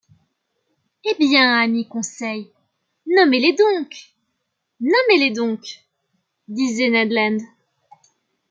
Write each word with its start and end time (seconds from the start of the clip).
Eh 1.09 1.15
bien, 1.19 1.59
ami 1.61 1.87
Conseil, 1.87 2.49
nommez-les 3.05 3.53
donc, 3.53 4.13
nommez-les 4.79 5.29
donc! 5.29 5.63
disait 6.47 6.89
Ned 6.89 7.11
Land. 7.11 7.37